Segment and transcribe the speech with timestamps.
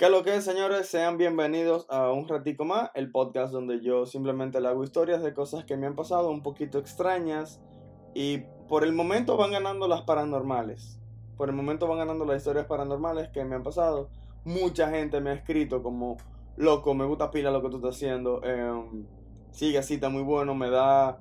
[0.00, 4.06] Que lo que es, señores, sean bienvenidos a un ratico más, el podcast donde yo
[4.06, 7.60] simplemente le hago historias de cosas que me han pasado un poquito extrañas
[8.14, 10.98] y por el momento van ganando las paranormales.
[11.36, 14.08] Por el momento van ganando las historias paranormales que me han pasado.
[14.46, 16.16] Mucha gente me ha escrito como,
[16.56, 18.40] loco, me gusta pila lo que tú estás haciendo.
[18.42, 18.82] Eh,
[19.50, 21.18] sigue así, está muy bueno, me da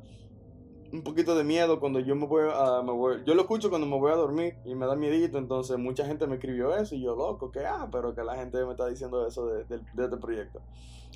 [0.91, 2.81] un poquito de miedo cuando yo me voy a...
[2.81, 2.91] Me
[3.25, 6.27] yo lo escucho cuando me voy a dormir y me da miedito, entonces mucha gente
[6.27, 9.25] me escribió eso y yo loco, que ah, pero que la gente me está diciendo
[9.27, 10.61] eso de, este proyecto.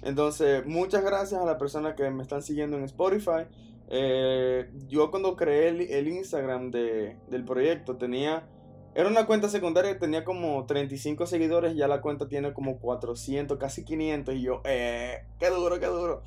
[0.01, 3.47] Entonces, muchas gracias a las personas que me están siguiendo en Spotify.
[3.89, 8.47] Eh, yo cuando creé el, Instagram de, del proyecto tenía...
[8.95, 13.57] Era una cuenta secundaria que tenía como 35 seguidores, ya la cuenta tiene como 400,
[13.57, 16.21] casi 500 y yo, eh, qué duro, qué duro.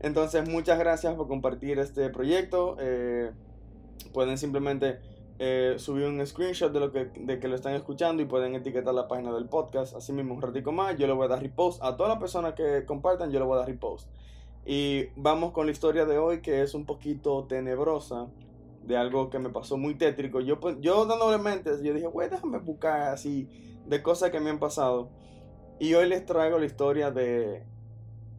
[0.00, 2.76] Entonces, muchas gracias por compartir este proyecto.
[2.80, 3.30] Eh,
[4.12, 4.98] pueden simplemente
[5.38, 8.94] eh, subir un screenshot de lo que, de que lo están escuchando y pueden etiquetar
[8.94, 9.94] la página del podcast.
[9.94, 11.82] Así mismo, un ratico más, yo le voy a dar repost.
[11.82, 14.08] A todas las personas que compartan, yo le voy a dar repost.
[14.64, 18.28] Y vamos con la historia de hoy, que es un poquito tenebrosa,
[18.84, 20.40] de algo que me pasó muy tétrico.
[20.40, 21.38] Yo, pues, yo dándole
[21.82, 23.48] yo dije, güey, déjame buscar así
[23.86, 25.10] de cosas que me han pasado.
[25.78, 27.64] Y hoy les traigo la historia de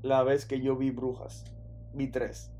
[0.02, 1.46] la vez que yo vi brujas
[1.94, 2.52] vi tres.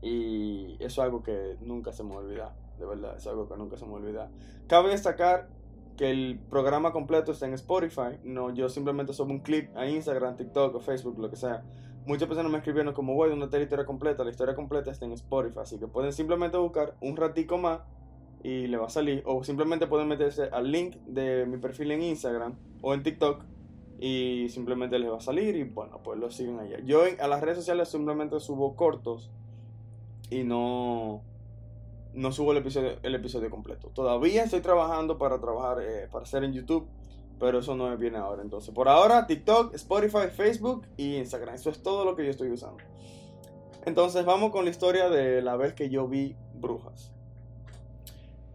[0.00, 3.76] Y eso es algo que nunca se me olvida, de verdad, es algo que nunca
[3.76, 4.30] se me olvida.
[4.66, 5.48] Cabe destacar
[5.96, 10.36] que el programa completo está en Spotify, no, yo simplemente subo un clip a Instagram,
[10.36, 11.62] TikTok o Facebook, lo que sea.
[12.04, 14.24] Muchas personas me escribieron como, voy, ¿dónde está la historia completa?
[14.24, 17.82] La historia completa está en Spotify, así que pueden simplemente buscar un ratico más
[18.42, 19.22] y le va a salir.
[19.24, 23.44] O simplemente pueden meterse al link de mi perfil en Instagram o en TikTok
[24.04, 26.80] y simplemente les va a salir y bueno, pues lo siguen allá.
[26.84, 29.30] Yo a las redes sociales simplemente subo cortos
[30.28, 31.22] y no
[32.12, 33.90] no subo el episodio, el episodio completo.
[33.94, 36.88] Todavía estoy trabajando para trabajar eh, para hacer en YouTube,
[37.38, 38.42] pero eso no me viene ahora.
[38.42, 41.54] Entonces, por ahora TikTok, Spotify, Facebook y Instagram.
[41.54, 42.82] Eso es todo lo que yo estoy usando.
[43.86, 47.12] Entonces, vamos con la historia de la vez que yo vi brujas.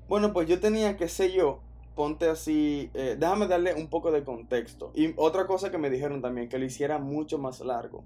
[0.09, 1.61] Bueno, pues yo tenía, que sé yo,
[1.97, 4.91] ponte así, eh, déjame darle un poco de contexto.
[4.93, 8.03] Y otra cosa que me dijeron también, que lo hiciera mucho más largo,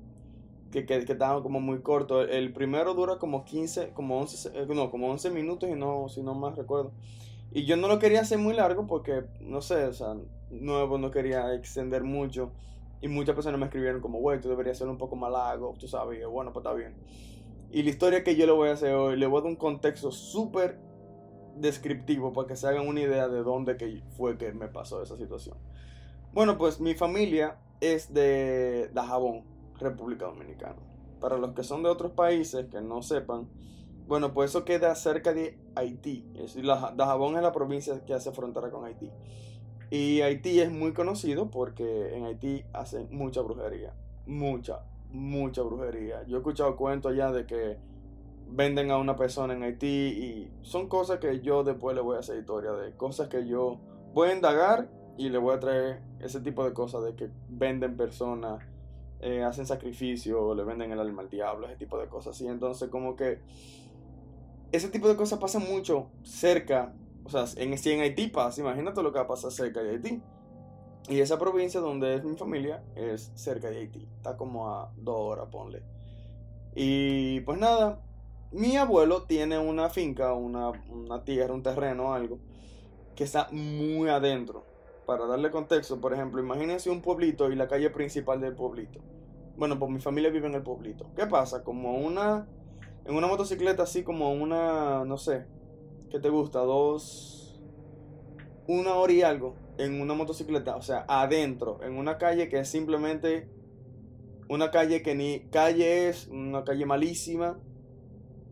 [0.72, 2.22] que, que, estaba como muy corto.
[2.22, 6.24] El primero dura como 15, como 11, eh, no, como 11 minutos y no, si
[6.24, 6.94] no más recuerdo.
[7.52, 10.16] Y yo no lo quería hacer muy largo porque, no sé, o sea,
[10.50, 12.54] nuevo, no quería extender mucho.
[13.02, 15.90] Y muchas personas me escribieron como, güey, tú deberías ser un poco más largo, tú
[15.90, 16.96] sabes, bueno, pues está bien.
[17.72, 19.58] Y la historia que yo le voy a hacer hoy, le voy a dar un
[19.58, 20.80] contexto súper
[21.56, 25.58] descriptivo para que se hagan una idea de dónde fue que me pasó esa situación.
[26.34, 29.44] Bueno, pues mi familia es de Dajabón,
[29.78, 30.78] República Dominicana.
[31.20, 33.50] Para los que son de otros países que no sepan,
[34.08, 36.26] bueno, pues eso queda cerca de Haití.
[36.36, 39.10] Es Dajabón es la provincia que hace frontera con Haití.
[39.90, 43.94] Y Haití es muy conocido porque en Haití hacen mucha brujería.
[44.26, 46.24] Mucha, mucha brujería.
[46.28, 47.78] Yo he escuchado cuentos ya de que
[48.52, 52.20] venden a una persona en Haití y son cosas que yo después le voy a
[52.20, 53.80] hacer historia de cosas que yo
[54.14, 57.96] voy a indagar y le voy a traer ese tipo de cosas de que venden
[57.96, 58.64] personas,
[59.22, 62.40] eh, hacen sacrificio, le venden el alma al diablo, ese tipo de cosas.
[62.42, 63.40] Y entonces como que
[64.72, 69.02] ese tipo de cosas pasa mucho cerca, o sea, en, si en Haití pasa, imagínate
[69.02, 70.22] lo que va a pasar cerca de Haití.
[71.10, 75.16] Y esa provincia donde es mi familia es cerca de Haití, está como a dos
[75.18, 75.84] horas, ponle.
[76.76, 78.02] Y pues nada,
[78.52, 80.74] mi abuelo tiene una finca, una,
[81.24, 82.40] tierra, un terreno, algo,
[83.16, 84.66] que está muy adentro.
[85.06, 89.00] Para darle contexto, por ejemplo, imagínense un pueblito y la calle principal del pueblito.
[89.58, 91.08] Bueno, pues mi familia vive en el pueblito.
[91.16, 91.64] ¿Qué pasa?
[91.64, 92.48] Como una.
[93.06, 95.04] En una motocicleta así como una.
[95.06, 95.46] No sé.
[96.10, 96.60] ¿Qué te gusta?
[96.60, 97.62] Dos.
[98.68, 99.56] Una hora y algo.
[99.78, 100.76] En una motocicleta.
[100.78, 101.80] O sea, adentro.
[101.84, 103.50] En una calle que es simplemente.
[104.48, 105.42] Una calle que ni.
[105.50, 106.28] Calle es.
[106.28, 107.60] Una calle malísima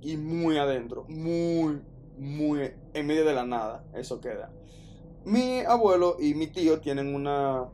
[0.02, 1.82] y muy adentro, muy,
[2.18, 4.52] muy en medio de la nada, eso queda.
[5.26, 7.66] Mi abuelo y mi tío tienen una,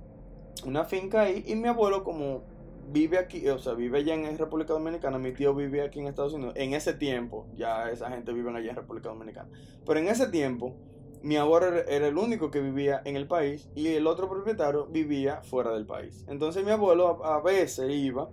[0.65, 2.43] una finca ahí y mi abuelo como
[2.91, 6.33] vive aquí, o sea, vive allá en República Dominicana, mi tío vive aquí en Estados
[6.33, 6.53] Unidos.
[6.57, 9.49] En ese tiempo, ya esa gente vive allá en República Dominicana.
[9.85, 10.75] Pero en ese tiempo,
[11.21, 15.41] mi abuelo era el único que vivía en el país y el otro propietario vivía
[15.41, 16.23] fuera del país.
[16.27, 18.29] Entonces mi abuelo a veces iba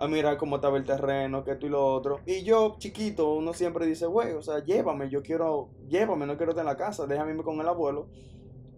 [0.00, 2.20] a mirar cómo estaba el terreno, que esto y lo otro.
[2.24, 6.52] Y yo, chiquito, uno siempre dice, güey, o sea, llévame, yo quiero, llévame, no quiero
[6.52, 8.08] estar en la casa, déjame con el abuelo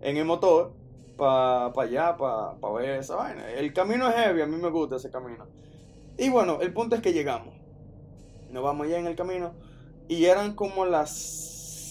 [0.00, 0.74] en el motor
[1.16, 3.48] para pa allá, para pa ver esa vaina.
[3.52, 5.46] El camino es heavy, a mí me gusta ese camino.
[6.18, 7.54] Y bueno, el punto es que llegamos.
[8.50, 9.54] Nos vamos ya en el camino
[10.08, 11.12] y eran como las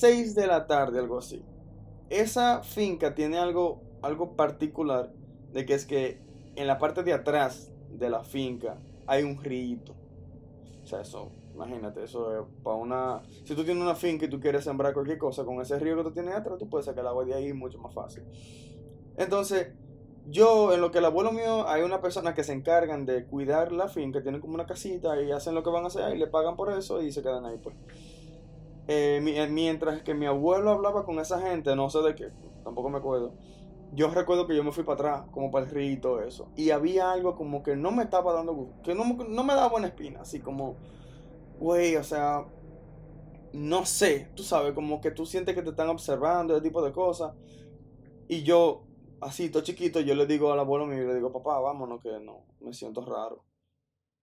[0.01, 1.45] 6 de la tarde, algo así.
[2.09, 5.13] Esa finca tiene algo, algo particular
[5.53, 6.19] de que es que
[6.57, 8.77] en la parte de atrás de la finca
[9.11, 9.77] hay un río.
[10.83, 13.21] O sea, eso, imagínate, eso es para una...
[13.43, 16.03] Si tú tienes una finca y tú quieres sembrar cualquier cosa con ese río que
[16.03, 18.23] tú tienes atrás, tú puedes sacar el agua de ahí mucho más fácil.
[19.17, 19.73] Entonces,
[20.27, 23.73] yo, en lo que el abuelo mío, hay una persona que se encargan de cuidar
[23.73, 26.27] la finca, tienen como una casita y hacen lo que van a hacer y le
[26.27, 27.75] pagan por eso y se quedan ahí, pues.
[28.87, 32.29] Eh, eh, mientras que mi abuelo hablaba con esa gente, no sé de qué,
[32.63, 33.33] tampoco me acuerdo.
[33.93, 36.49] Yo recuerdo que yo me fui para atrás, como para el río y todo eso.
[36.55, 39.67] Y había algo como que no me estaba dando gusto, que no, no me daba
[39.67, 40.77] buena espina, así como,
[41.59, 42.45] güey, o sea,
[43.53, 46.93] no sé, tú sabes, como que tú sientes que te están observando, ese tipo de
[46.93, 47.33] cosas.
[48.29, 48.85] Y yo,
[49.19, 52.45] así, todo chiquito, yo le digo al abuelo mío, le digo, papá, vámonos, que no,
[52.61, 53.43] me siento raro.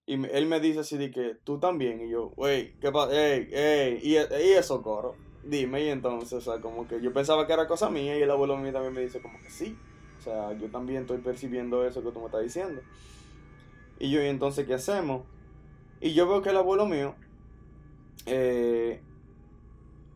[0.06, 2.00] Y él me dice así de que, tú también.
[2.00, 3.12] Y yo, wey, ¿qué pasa?
[3.12, 5.14] Ey, ey, y, y eso, coro.
[5.44, 8.30] Dime, y entonces, o sea, como que yo pensaba que era cosa mía y el
[8.30, 9.76] abuelo mío también me dice como que sí.
[10.18, 12.82] O sea, yo también estoy percibiendo eso que tú me estás diciendo.
[13.98, 15.22] Y yo, ¿y entonces qué hacemos?
[16.00, 17.14] Y yo veo que el abuelo mío,
[18.26, 19.00] eh,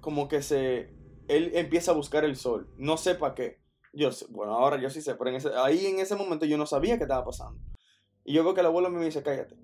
[0.00, 0.90] como que se,
[1.28, 2.68] él empieza a buscar el sol.
[2.76, 3.60] No sé para qué.
[3.92, 6.66] Yo bueno, ahora yo sí sé, pero en ese, ahí en ese momento yo no
[6.66, 7.60] sabía qué estaba pasando.
[8.24, 9.56] Y yo veo que el abuelo me dice, cállate.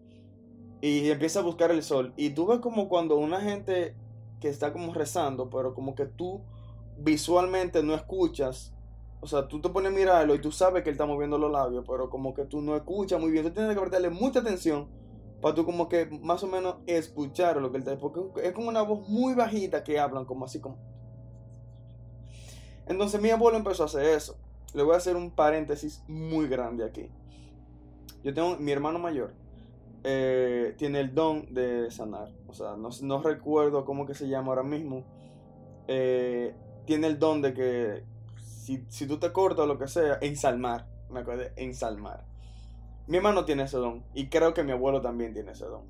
[0.81, 2.13] Y empieza a buscar el sol.
[2.17, 3.95] Y tú ves como cuando una gente
[4.41, 6.43] que está como rezando, pero como que tú
[6.99, 8.73] visualmente no escuchas.
[9.21, 11.51] O sea, tú te pones a mirarlo y tú sabes que él está moviendo los
[11.51, 13.45] labios, pero como que tú no escuchas muy bien.
[13.45, 14.89] Tú tienes que prestarle mucha atención
[15.41, 18.69] para tú como que más o menos escuchar lo que él está Porque es como
[18.69, 20.77] una voz muy bajita que hablan, como así como...
[22.87, 24.37] Entonces mi abuelo empezó a hacer eso.
[24.75, 27.09] Le voy a hacer un paréntesis muy grande aquí.
[28.25, 29.33] Yo tengo mi hermano mayor.
[30.05, 32.31] Eh, tiene el don de sanar.
[32.47, 35.05] O sea, no, recuerdo cómo que se llama ahora mismo.
[35.87, 36.55] Eh,
[36.85, 38.05] tiene el don de que
[38.37, 40.87] si, si tú te cortas o lo que sea, ensalmar.
[41.11, 42.25] Me acuerdo, ensalmar.
[43.07, 44.05] Mi hermano tiene ese don.
[44.15, 45.83] Y creo que mi abuelo también tiene ese don.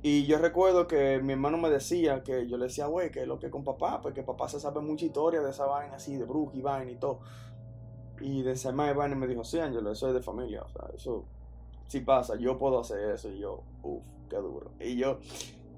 [0.00, 3.40] Y yo recuerdo que mi hermano me decía que yo le decía, güey, que lo
[3.40, 6.56] que con papá, porque papá se sabe mucha historia de esa vaina así, de bruja
[6.56, 7.20] y vaina y todo.
[8.20, 10.62] Y de de vaina me dijo, sí, Ángelo, eso es de familia.
[10.62, 11.24] O sea, eso
[11.88, 13.30] si pasa, yo puedo hacer eso.
[13.30, 14.70] Y yo, uff, qué duro.
[14.78, 15.18] Y yo,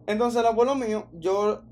[0.07, 1.63] entonces el abuelo mío, yo...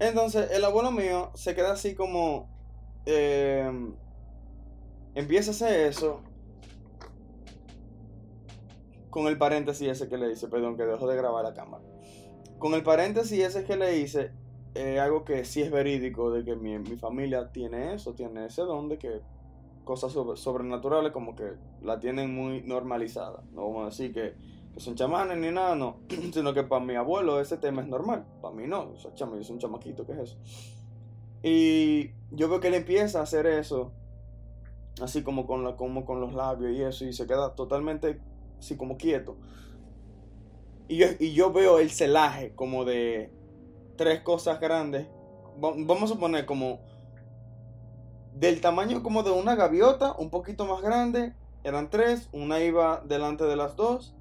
[0.00, 2.48] Entonces el abuelo mío se queda así como...
[3.06, 3.96] Em,
[5.14, 6.20] empieza a hacer eso.
[9.08, 11.82] Con el paréntesis ese que le dice, perdón, que dejo de grabar la cámara.
[12.58, 14.30] Con el paréntesis ese que le hice,
[14.78, 18.62] es algo que sí es verídico, de que mi, mi, familia tiene eso, tiene ese
[18.62, 19.20] don de que
[19.84, 23.42] cosas sobrenaturales como que la tienen muy normalizada.
[23.52, 24.34] No vamos a decir que,
[24.78, 25.96] son chamanes ni nada, no,
[26.32, 29.36] sino que para mi abuelo ese tema es normal, para mí no, o sea, chamo,
[29.36, 30.38] yo soy un chamaquito, ¿qué es eso?
[31.42, 33.92] Y yo veo que él empieza a hacer eso,
[35.00, 38.20] así como con, la, como con los labios y eso, y se queda totalmente
[38.58, 39.36] así como quieto.
[40.86, 43.30] Y yo, y yo veo el celaje como de
[43.98, 45.06] tres cosas grandes.
[45.60, 46.80] Vamos a suponer como
[48.34, 51.34] del tamaño como de una gaviota, un poquito más grande.
[51.64, 54.14] Eran tres, una iba delante de las dos.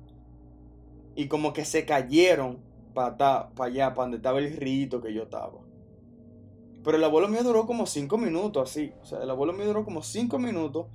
[1.15, 2.59] Y como que se cayeron
[2.93, 5.53] para allá, para donde estaba el rito que yo estaba.
[6.83, 8.91] Pero el abuelo mío duró como cinco minutos así.
[9.01, 10.87] O sea, el abuelo mío duró como cinco minutos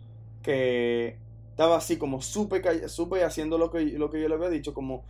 [0.42, 1.18] que
[1.50, 4.75] estaba así como súper supe haciendo lo que, lo que yo le había dicho.
[4.75, 5.04] Como,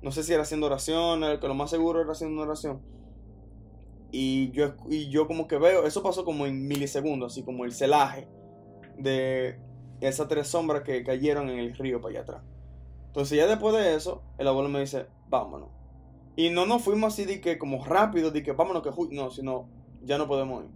[0.00, 2.80] no sé si era haciendo oración, que lo más seguro era haciendo una oración.
[4.10, 7.72] Y yo, y yo como que veo, eso pasó como en milisegundos, así como el
[7.72, 8.26] celaje
[8.96, 9.60] de
[10.00, 12.42] esas tres sombras que cayeron en el río para allá atrás.
[13.08, 15.70] Entonces ya después de eso, el abuelo me dice, vámonos.
[16.36, 19.68] Y no nos fuimos así de que como rápido, de que vámonos que no, sino
[20.02, 20.70] ya no podemos ir.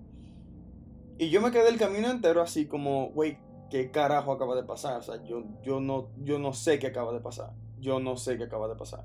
[1.19, 3.39] Y yo me quedé el camino entero así como, güey,
[3.71, 4.99] ¿qué carajo acaba de pasar?
[4.99, 7.53] O sea, yo, yo, no, yo no sé qué acaba de pasar.
[7.79, 9.05] Yo no sé qué acaba de pasar.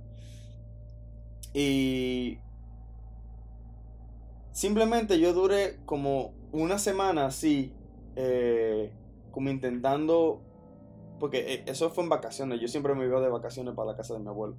[1.53, 2.39] Y
[4.57, 7.75] Simplemente yo duré como una semana así,
[8.15, 8.91] eh,
[9.29, 10.41] como intentando,
[11.19, 14.15] porque eh, eso fue en vacaciones, yo siempre me iba de vacaciones para la casa
[14.15, 14.55] de mi abuelo.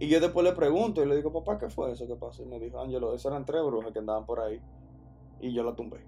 [0.00, 2.08] Y yo después le pregunto y le digo, papá, ¿qué fue eso?
[2.08, 2.42] ¿Qué pasó?
[2.42, 4.60] Y me dijo, Ángelo, eso eran tres brujas que andaban por ahí.
[5.40, 6.00] Y yo la tumbé.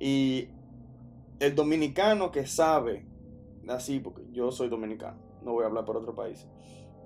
[0.00, 0.48] Y
[1.38, 3.06] el dominicano que sabe,
[3.68, 6.48] así, porque yo soy dominicano, no voy a hablar por otro país.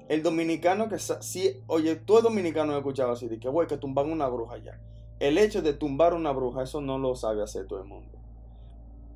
[0.09, 1.21] El dominicano que sabe,
[1.67, 4.81] oye, tú eres dominicano he escuchado así, de que, güey, que tumban una bruja allá
[5.23, 8.19] el hecho de tumbar una bruja, eso no lo sabe hacer todo el mundo.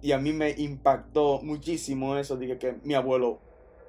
[0.01, 3.41] Y a mí me impactó muchísimo eso, dije que mi abuelo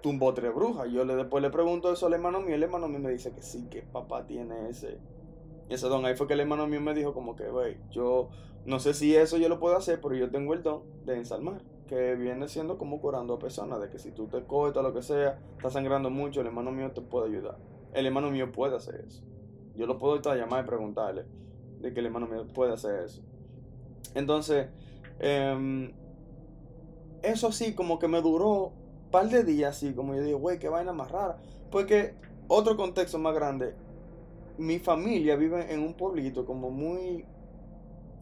[0.01, 0.91] tumbó tres brujas.
[0.91, 3.43] Yo le, después le pregunto eso al hermano mío, el hermano mío me dice que
[3.43, 4.97] sí, que papá tiene ese,
[5.69, 6.05] ese don.
[6.05, 8.29] Ahí fue que el hermano mío me dijo como que, güey, yo
[8.65, 11.61] no sé si eso yo lo puedo hacer, pero yo tengo el don de ensalmar,
[11.85, 15.03] que viene siendo como curando a personas, de que si tú te cortas lo que
[15.03, 17.59] sea, estás sangrando mucho, el hermano mío te puede ayudar.
[17.93, 19.23] El hermano mío puede hacer eso.
[19.75, 21.25] Yo lo puedo llamar y preguntarle
[21.79, 23.21] de que el hermano mío puede hacer eso.
[24.15, 24.67] Entonces,
[25.19, 25.91] em,
[27.23, 30.59] eso sí, como que me duró un par de días, así como yo digo, güey,
[30.59, 31.37] qué vaina más rara.
[31.71, 32.13] Porque
[32.47, 33.75] otro contexto más grande,
[34.57, 37.25] mi familia vive en un pueblito como muy,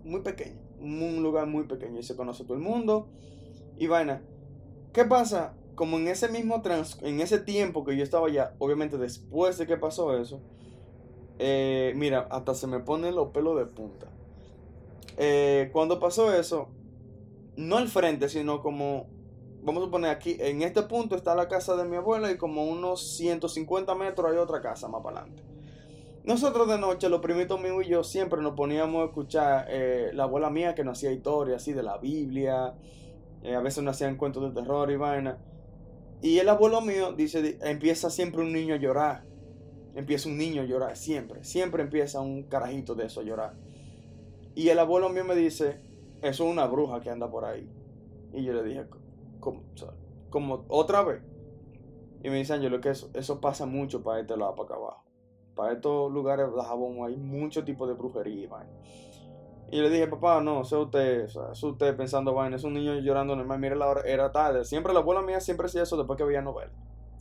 [0.04, 3.08] muy pequeño, un lugar muy pequeño y se conoce todo el mundo
[3.78, 4.22] y vaina.
[4.94, 5.54] ¿Qué pasa?
[5.76, 9.68] Como en ese mismo trans, en ese tiempo que yo estaba allá, obviamente después de
[9.68, 10.42] que pasó eso,
[11.38, 14.08] eh, mira, hasta se me ponen los pelos de punta.
[15.18, 16.70] Eh, cuando pasó eso,
[17.58, 19.08] no al frente, sino como,
[19.64, 22.66] vamos a poner aquí, en este punto está la casa de mi abuela y como
[22.66, 25.44] unos 150 metros hay otra casa más para adelante.
[26.24, 30.24] Nosotros de noche, los primitos míos y yo siempre nos poníamos a escuchar eh, la
[30.24, 32.74] abuela mía que nos hacía historias así de la Biblia,
[33.46, 35.38] a veces nos hacían cuentos de terror y vaina.
[36.24, 39.24] Y el abuelo mío dice, empieza siempre un niño a llorar
[39.96, 43.54] empieza un niño a llorar, siempre, siempre empieza un carajito de eso a llorar.
[44.54, 45.82] Y el abuelo mío me dice,
[46.22, 47.70] eso es una bruja que anda por ahí.
[48.34, 48.86] Y yo le dije,
[49.40, 49.64] ¿cómo?
[50.30, 51.22] Como otra vez.
[52.24, 55.04] Y me dice Ángelo que eso, eso pasa mucho para este lado, para acá abajo.
[55.56, 58.50] Para estos lugares de jabón hay mucho tipo de brujería
[59.72, 62.74] y Y le dije, papá, no, eso usted, o es usted pensando vaina, es un
[62.74, 64.66] niño llorando normal, mire la hora, era tarde.
[64.66, 66.72] Siempre la abuela mía siempre hacía eso después que veía novela.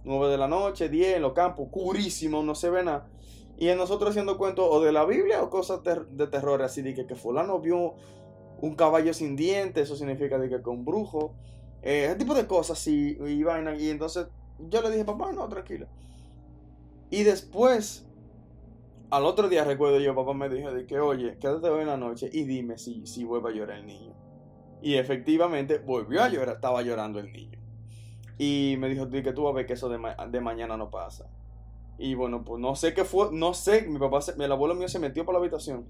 [0.05, 3.09] 9 de la noche, 10 en los campos, curísimo, no se ve nada.
[3.57, 6.95] Y en nosotros haciendo cuentos o de la Biblia o cosas de terror, así de
[6.95, 7.95] que, que fulano vio
[8.61, 11.35] un caballo sin dientes, eso significa de que con brujo,
[11.83, 13.77] eh, ese tipo de cosas así, y vaina.
[13.77, 14.27] Y entonces
[14.59, 15.87] yo le dije, papá, no, tranquilo.
[17.11, 18.07] Y después,
[19.11, 21.97] al otro día recuerdo yo, papá me dijo de que, oye, quédate hoy en la
[21.97, 24.15] noche y dime si, si vuelve a llorar el niño.
[24.83, 27.64] Y efectivamente volvió a llorar, estaba llorando el niño.
[28.39, 31.29] Y me dijo, que tú vas a ver que eso de, mañana no pasa.
[31.99, 34.99] Y bueno, pues no sé qué fue, no sé, mi papá, el abuelo mío se
[34.99, 35.87] metió por la habitación.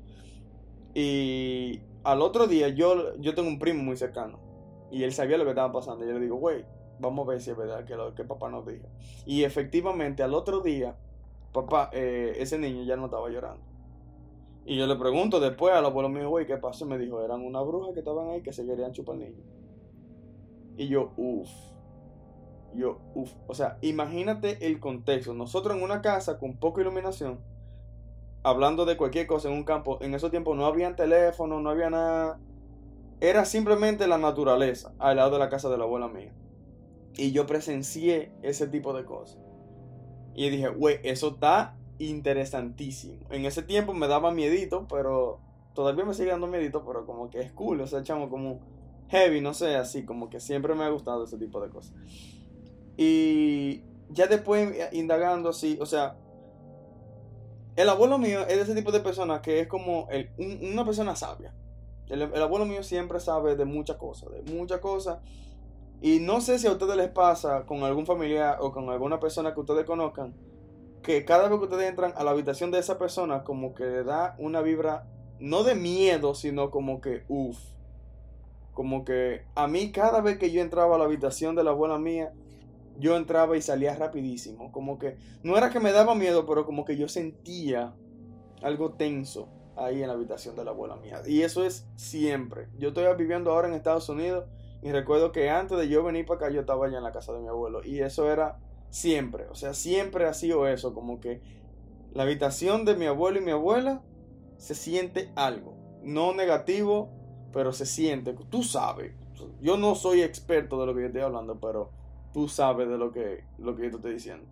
[0.95, 4.39] Y al otro día yo, yo tengo un primo muy cercano.
[4.91, 6.05] Y él sabía lo que estaba pasando.
[6.05, 6.65] Y yo le digo, güey,
[7.01, 8.87] vamos a ver si es verdad que lo que papá nos dijo.
[9.25, 10.95] Y efectivamente al otro día,
[11.53, 13.63] papá, eh, ese niño ya no estaba llorando.
[14.67, 16.85] Y yo le pregunto después al abuelo mío, güey, ¿qué pasó?
[16.85, 19.43] Me dijo, eran una bruja que estaban ahí que se querían chupar al niño.
[20.77, 21.74] Y yo, uff
[22.77, 25.35] yo, uff, o sea, imagínate el contexto.
[25.35, 27.41] Nosotros en una casa con poca iluminación,
[28.43, 31.91] hablando de cualquier cosa en un campo, en esos tiempos no había teléfono, no había
[31.91, 32.39] nada.
[33.21, 36.33] Era simplemente la naturaleza al lado de la casa de la abuela mía.
[37.17, 39.39] Y yo presencié ese tipo de cosas.
[40.35, 43.25] Y dije, güey, eso está interesantísimo.
[43.31, 45.41] En ese tiempo me daba miedito, pero
[45.75, 48.61] todavía me sigue dando miedito, pero como que es cool, o sea, echamos como
[49.09, 51.95] heavy, no sé, así, como que siempre me ha gustado ese tipo de cosas.
[52.97, 56.17] Y ya después eh, indagando así, o sea,
[57.77, 60.09] el abuelo mío es de ese tipo de persona que es como
[60.39, 61.53] una persona sabia.
[62.09, 65.19] El, abuelo mío siempre sabe de muchas cosas, de muchas cosas.
[66.01, 69.55] Y no sé si a ustedes les pasa con algún familiar o con alguna persona
[69.55, 70.35] que ustedes conozcan,
[71.03, 74.05] que cada vez que ustedes entran a la habitación de esa persona, como que le
[74.05, 75.07] da una vibra,
[75.41, 77.59] no de miedo, sino como que, uff.
[78.73, 81.97] Como que a mí cada vez que yo entraba a la habitación de la abuela
[81.99, 82.33] mía,
[82.99, 84.73] yo entraba y salía rapidísimo.
[84.73, 87.95] Como que no era que me daba miedo, pero como que yo sentía
[88.63, 91.23] algo tenso ahí en la habitación de la abuela mía.
[91.27, 92.69] Y eso es siempre.
[92.79, 94.47] Yo estoy viviendo ahora en Estados Unidos
[94.83, 97.33] y recuerdo que antes de yo venir para acá yo estaba allá en la casa
[97.33, 97.85] de mi abuelo.
[97.85, 98.59] Y eso era
[98.91, 99.47] siempre.
[99.49, 100.95] O sea, siempre ha sido eso.
[100.95, 101.43] Como que
[102.13, 104.03] la habitación de mi abuelo y mi abuela
[104.57, 105.75] se siente algo.
[106.03, 107.11] No negativo,
[107.53, 108.35] pero se siente.
[108.51, 109.13] Tú sabes.
[109.61, 111.91] Yo no soy experto de lo que yo estoy hablando, pero
[112.35, 114.45] tú sabes de lo que, lo que yo te estoy diciendo.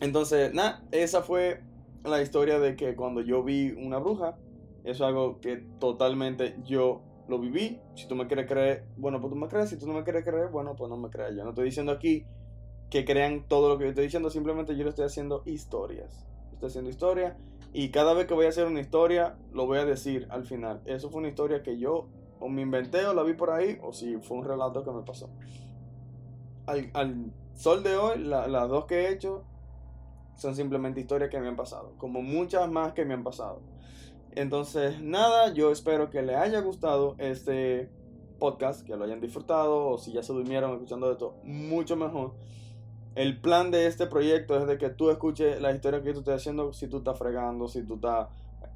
[0.00, 1.62] Entonces, nada, esa fue
[2.04, 4.36] la historia de que cuando yo vi una bruja,
[4.84, 7.80] eso es algo que totalmente yo lo viví.
[7.94, 9.70] Si tú me quieres creer, bueno, pues tú me crees.
[9.70, 11.34] Si tú no me quieres creer, bueno, pues no me creas.
[11.34, 12.26] Yo no estoy diciendo aquí
[12.90, 16.26] que crean todo lo que yo estoy diciendo, simplemente yo le estoy haciendo historias.
[16.52, 17.38] Estoy haciendo historia
[17.72, 20.82] y cada vez que voy a hacer una historia, lo voy a decir al final.
[20.84, 22.08] Eso fue una historia que yo
[22.38, 25.02] o me inventé o la vi por ahí, o si fue un relato que me
[25.02, 25.30] pasó
[26.66, 29.44] al, sol de hoy, las dos que he hecho
[30.36, 33.60] son simplemente historias que me han pasado, como muchas más que me han pasado.
[34.32, 37.88] Entonces, nada, yo espero que les haya gustado este
[38.38, 42.34] podcast, que lo hayan disfrutado, o si ya se durmieron escuchando esto, mucho mejor.
[43.14, 46.40] el plan de este proyecto es de que tú escuches la historia que tú estás
[46.40, 48.26] haciendo si tú estás fregando, si tú estás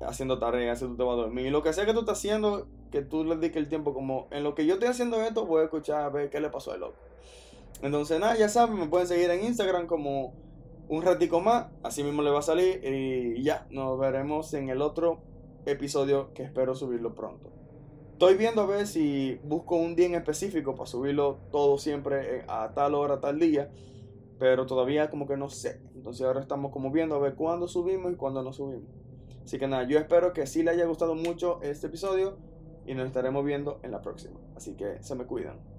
[0.06, 1.50] haciendo tareas, si tú te vas a dormir.
[1.50, 4.44] Lo que sea que tú estás haciendo, que tú le dediques el tiempo como en
[4.44, 6.80] lo que yo estoy haciendo esto, voy a escuchar a ver qué le pasó al
[6.80, 7.07] loco.
[7.82, 10.34] Entonces, nada, ya saben, me pueden seguir en Instagram como
[10.88, 14.80] un ratico más, así mismo le va a salir y ya, nos veremos en el
[14.80, 15.20] otro
[15.66, 17.52] episodio que espero subirlo pronto.
[18.12, 22.72] Estoy viendo a ver si busco un día en específico para subirlo todo siempre a
[22.74, 23.70] tal hora, tal día,
[24.38, 25.80] pero todavía como que no sé.
[25.94, 28.90] Entonces ahora estamos como viendo a ver cuándo subimos y cuándo no subimos.
[29.44, 32.38] Así que nada, yo espero que sí le haya gustado mucho este episodio
[32.86, 34.40] y nos estaremos viendo en la próxima.
[34.56, 35.77] Así que se me cuidan.